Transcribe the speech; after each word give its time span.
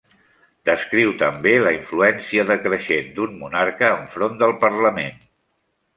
Descriu 0.69 1.11
també 1.19 1.51
la 1.67 1.73
influència 1.75 2.47
decreixent 2.53 3.13
d'un 3.19 3.39
monarca 3.43 3.93
enfront 3.99 4.41
del 4.45 4.57
parlament. 4.65 5.21